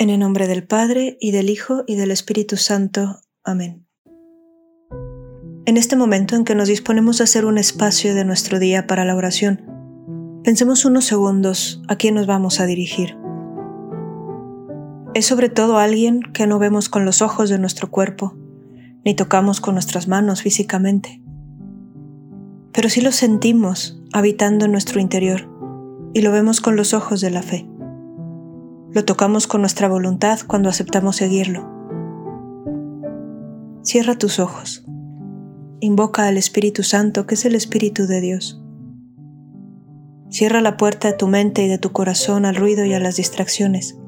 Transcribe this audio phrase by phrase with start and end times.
[0.00, 3.18] En el nombre del Padre, y del Hijo, y del Espíritu Santo.
[3.42, 3.84] Amén.
[5.66, 9.04] En este momento en que nos disponemos a hacer un espacio de nuestro día para
[9.04, 9.64] la oración,
[10.44, 13.18] pensemos unos segundos a quién nos vamos a dirigir.
[15.14, 18.36] Es sobre todo alguien que no vemos con los ojos de nuestro cuerpo,
[19.04, 21.20] ni tocamos con nuestras manos físicamente,
[22.72, 25.50] pero sí lo sentimos habitando en nuestro interior
[26.14, 27.68] y lo vemos con los ojos de la fe.
[28.90, 31.68] Lo tocamos con nuestra voluntad cuando aceptamos seguirlo.
[33.82, 34.84] Cierra tus ojos.
[35.80, 38.62] Invoca al Espíritu Santo, que es el Espíritu de Dios.
[40.30, 43.16] Cierra la puerta de tu mente y de tu corazón al ruido y a las
[43.16, 43.98] distracciones.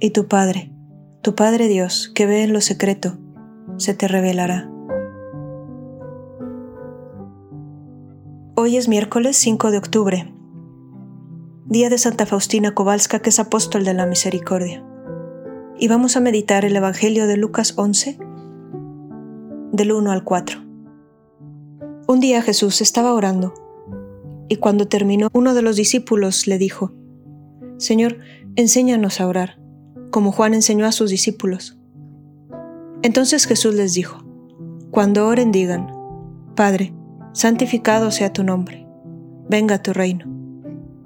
[0.00, 0.70] Y tu Padre,
[1.22, 3.16] tu Padre Dios, que ve en lo secreto,
[3.78, 4.70] se te revelará.
[8.54, 10.31] Hoy es miércoles 5 de octubre
[11.72, 14.84] día de Santa Faustina Kowalska, que es apóstol de la misericordia.
[15.78, 18.18] Y vamos a meditar el Evangelio de Lucas 11,
[19.72, 20.60] del 1 al 4.
[22.08, 23.54] Un día Jesús estaba orando,
[24.50, 26.92] y cuando terminó, uno de los discípulos le dijo,
[27.78, 28.18] Señor,
[28.54, 29.58] enséñanos a orar,
[30.10, 31.78] como Juan enseñó a sus discípulos.
[33.00, 34.22] Entonces Jesús les dijo,
[34.90, 35.90] Cuando oren digan,
[36.54, 36.92] Padre,
[37.32, 38.86] santificado sea tu nombre,
[39.48, 40.41] venga tu reino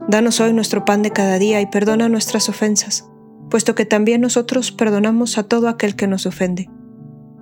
[0.08, 3.08] Danos hoy nuestro pan de cada día y perdona nuestras ofensas,
[3.50, 6.70] puesto que también nosotros perdonamos a todo aquel que nos ofende.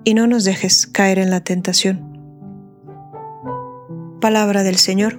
[0.02, 2.14] Y no nos dejes caer en la tentación.
[4.20, 5.18] Palabra del Señor.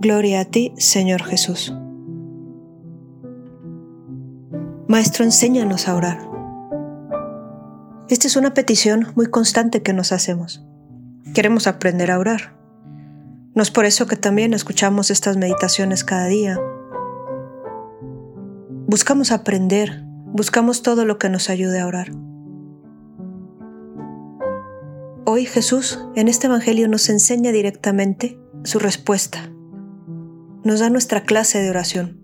[0.00, 1.74] Gloria a ti, Señor Jesús.
[4.88, 6.18] Maestro, enséñanos a orar.
[8.10, 10.66] Esta es una petición muy constante que nos hacemos.
[11.32, 12.59] Queremos aprender a orar.
[13.54, 16.58] No es por eso que también escuchamos estas meditaciones cada día.
[18.86, 22.12] Buscamos aprender, buscamos todo lo que nos ayude a orar.
[25.26, 29.52] Hoy Jesús en este Evangelio nos enseña directamente su respuesta.
[30.64, 32.20] Nos da nuestra clase de oración.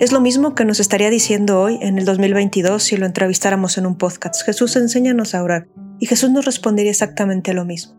[0.00, 3.86] Es lo mismo que nos estaría diciendo hoy en el 2022 si lo entrevistáramos en
[3.86, 4.42] un podcast.
[4.44, 5.68] Jesús enséñanos a orar.
[5.98, 7.94] Y Jesús nos respondería exactamente lo mismo.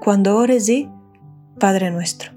[0.00, 0.88] Cuando ores, di,
[1.62, 2.32] Padre nuestro.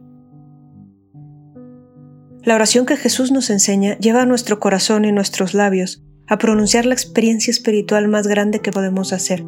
[2.44, 6.86] La oración que Jesús nos enseña lleva a nuestro corazón y nuestros labios a pronunciar
[6.86, 9.44] la experiencia espiritual más grande que podemos hacer,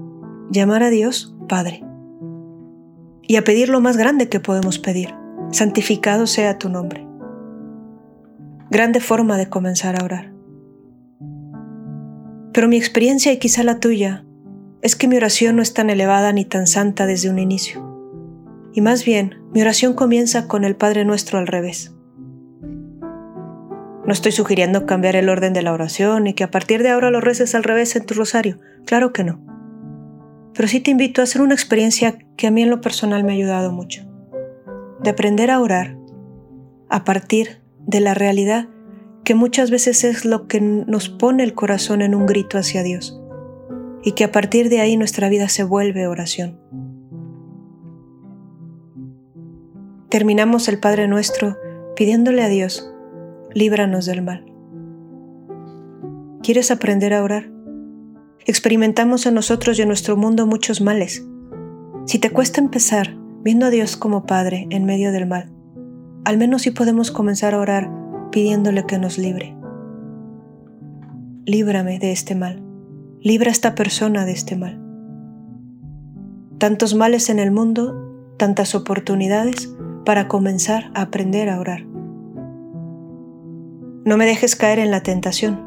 [0.49, 1.83] llamar a Dios Padre.
[3.21, 5.13] Y a pedir lo más grande que podemos pedir,
[5.51, 7.07] santificado sea tu nombre.
[8.71, 10.33] Grande forma de comenzar a orar.
[12.51, 14.25] Pero mi experiencia y quizá la tuya
[14.81, 17.87] es que mi oración no es tan elevada ni tan santa desde un inicio.
[18.73, 21.91] Y más bien, mi oración comienza con el Padre Nuestro al revés.
[24.05, 27.09] No estoy sugiriendo cambiar el orden de la oración y que a partir de ahora
[27.09, 28.59] lo reces al revés en tu rosario.
[28.85, 29.41] Claro que no.
[30.53, 33.31] Pero sí te invito a hacer una experiencia que a mí en lo personal me
[33.31, 34.03] ha ayudado mucho.
[35.01, 35.97] De aprender a orar
[36.87, 38.69] a partir de la realidad
[39.23, 43.19] que muchas veces es lo que nos pone el corazón en un grito hacia Dios
[44.03, 46.59] y que a partir de ahí nuestra vida se vuelve oración.
[50.09, 51.57] Terminamos el Padre nuestro
[51.95, 52.93] pidiéndole a Dios,
[53.53, 54.45] líbranos del mal.
[56.41, 57.51] ¿Quieres aprender a orar?
[58.45, 61.25] Experimentamos en nosotros y en nuestro mundo muchos males.
[62.05, 65.51] Si te cuesta empezar viendo a Dios como Padre en medio del mal,
[66.23, 67.91] al menos sí podemos comenzar a orar
[68.31, 69.57] pidiéndole que nos libre.
[71.45, 72.63] Líbrame de este mal.
[73.19, 74.81] Libra a esta persona de este mal.
[76.59, 79.73] Tantos males en el mundo, tantas oportunidades,
[80.07, 81.85] para comenzar a aprender a orar.
[84.05, 85.61] No me dejes caer en la tentación.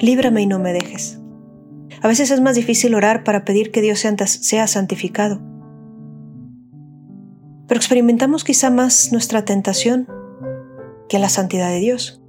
[0.00, 1.20] Líbrame y no me dejes.
[2.02, 5.40] A veces es más difícil orar para pedir que Dios sea santificado.
[7.68, 10.08] Pero experimentamos quizá más nuestra tentación
[11.08, 12.20] que la santidad de Dios.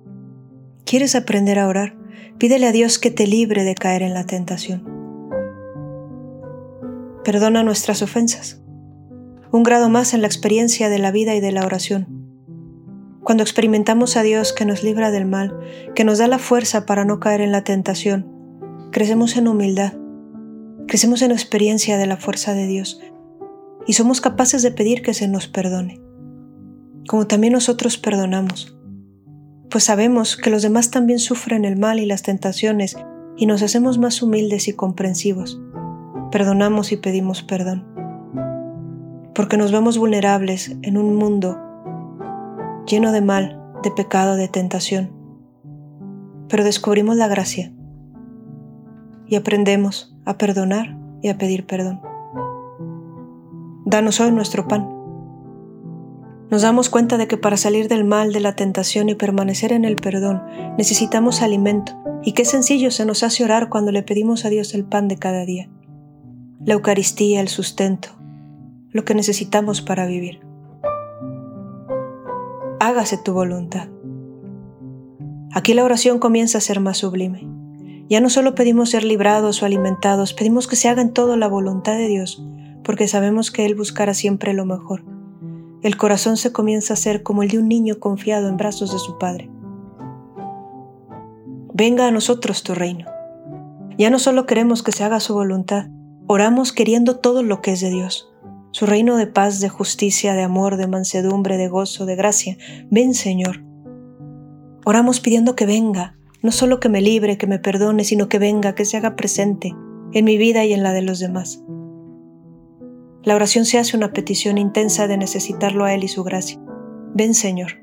[0.85, 1.97] ¿Quieres aprender a orar?
[2.37, 4.83] Pídele a Dios que te libre de caer en la tentación.
[7.23, 8.61] Perdona nuestras ofensas
[9.51, 12.07] un grado más en la experiencia de la vida y de la oración.
[13.23, 15.57] Cuando experimentamos a Dios que nos libra del mal,
[15.95, 18.25] que nos da la fuerza para no caer en la tentación,
[18.91, 19.93] crecemos en humildad,
[20.87, 23.01] crecemos en experiencia de la fuerza de Dios
[23.85, 25.99] y somos capaces de pedir que se nos perdone,
[27.07, 28.77] como también nosotros perdonamos,
[29.69, 32.95] pues sabemos que los demás también sufren el mal y las tentaciones
[33.35, 35.61] y nos hacemos más humildes y comprensivos.
[36.31, 37.85] Perdonamos y pedimos perdón,
[39.37, 41.59] porque nos vemos vulnerables en un mundo
[42.87, 45.11] lleno de mal, de pecado, de tentación.
[46.49, 47.71] Pero descubrimos la gracia
[49.27, 52.01] y aprendemos a perdonar y a pedir perdón.
[53.85, 54.89] Danos hoy nuestro pan.
[56.49, 59.85] Nos damos cuenta de que para salir del mal, de la tentación y permanecer en
[59.85, 60.41] el perdón,
[60.79, 64.83] necesitamos alimento, y qué sencillo se nos hace orar cuando le pedimos a Dios el
[64.83, 65.69] pan de cada día,
[66.65, 68.16] la Eucaristía, el sustento,
[68.97, 70.41] lo que necesitamos para vivir
[72.87, 73.89] hágase tu voluntad.
[75.53, 77.47] Aquí la oración comienza a ser más sublime.
[78.09, 81.49] Ya no solo pedimos ser librados o alimentados, pedimos que se haga en todo la
[81.49, 82.41] voluntad de Dios,
[82.83, 85.03] porque sabemos que Él buscará siempre lo mejor.
[85.81, 88.99] El corazón se comienza a ser como el de un niño confiado en brazos de
[88.99, 89.49] su Padre.
[91.73, 93.05] Venga a nosotros tu reino.
[93.97, 95.87] Ya no solo queremos que se haga su voluntad,
[96.27, 98.31] oramos queriendo todo lo que es de Dios
[98.71, 102.57] su reino de paz, de justicia, de amor, de mansedumbre, de gozo, de gracia.
[102.91, 103.63] Ven, Señor.
[104.85, 108.75] Oramos pidiendo que venga, no solo que me libre, que me perdone, sino que venga,
[108.75, 109.75] que se haga presente
[110.13, 111.63] en mi vida y en la de los demás.
[113.23, 116.59] La oración se hace una petición intensa de necesitarlo a Él y su gracia.
[117.13, 117.73] Ven, Señor.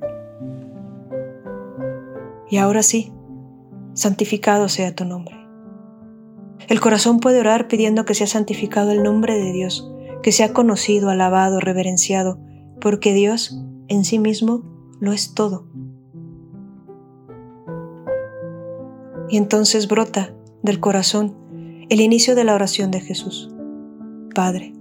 [2.48, 3.12] Y ahora sí,
[3.94, 5.37] santificado sea tu nombre.
[6.69, 9.94] El corazón puede orar pidiendo que sea santificado el nombre de Dios,
[10.25, 12.38] que sea conocido, alabado, reverenciado,
[12.81, 14.62] porque Dios en sí mismo
[14.99, 15.67] lo es todo.
[19.29, 21.37] Y entonces brota del corazón
[21.91, 23.55] el inicio de la oración de Jesús.
[24.35, 24.73] Padre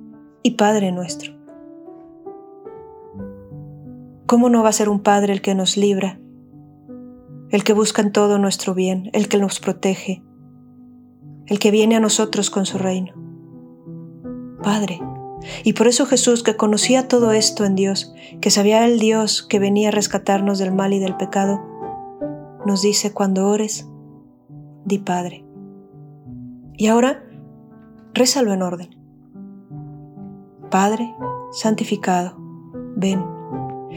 [0.44, 1.34] y Padre nuestro.
[4.25, 6.22] ¿Cómo no va a ser un Padre el que nos libra,
[7.50, 10.24] el que busca en todo nuestro bien, el que nos protege,
[11.48, 13.13] el que viene a nosotros con su reino?
[14.63, 15.01] Padre,
[15.63, 19.60] y por eso Jesús, que conocía todo esto en Dios, que sabía el Dios que
[19.60, 21.62] venía a rescatarnos del mal y del pecado,
[22.66, 23.88] nos dice cuando ores,
[24.86, 25.45] di Padre.
[26.78, 27.24] Y ahora,
[28.13, 28.90] rézalo en orden.
[30.69, 31.13] Padre,
[31.51, 32.36] santificado,
[32.95, 33.24] ven.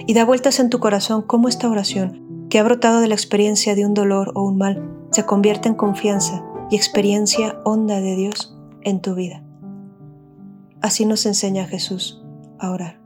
[0.07, 3.75] Y da vueltas en tu corazón cómo esta oración, que ha brotado de la experiencia
[3.75, 8.57] de un dolor o un mal, se convierte en confianza y experiencia honda de Dios
[8.83, 9.46] en tu vida.
[10.87, 12.23] Así nos enseña Jesús
[12.61, 13.06] a orar.